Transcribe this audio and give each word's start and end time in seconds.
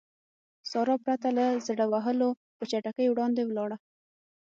سارا 0.71 0.95
پرته 1.05 1.27
له 1.37 1.45
زړه 1.67 1.85
وهلو 1.91 2.29
په 2.57 2.63
چټکۍ 2.71 3.07
وړاندې 3.09 3.41
ولاړه. 3.45 3.77